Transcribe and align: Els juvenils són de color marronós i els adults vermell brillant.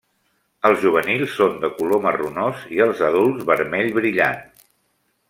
Els 0.69 0.79
juvenils 0.85 1.35
són 1.41 1.59
de 1.65 1.69
color 1.81 2.01
marronós 2.05 2.65
i 2.79 2.81
els 2.87 3.05
adults 3.11 3.47
vermell 3.51 3.93
brillant. 3.99 4.41